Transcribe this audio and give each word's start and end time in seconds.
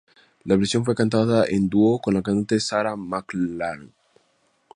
La 0.45 0.55
versión 0.55 0.83
fue 0.83 0.95
cantada 0.95 1.43
a 1.43 1.47
dúo 1.61 1.99
con 2.01 2.15
la 2.15 2.23
cantante 2.23 2.59
Sarah 2.59 2.95
McLachlan. 2.95 3.93